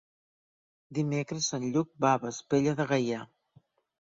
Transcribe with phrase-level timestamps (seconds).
[0.99, 3.23] Dimecres en Lluc va a Vespella de Gaià.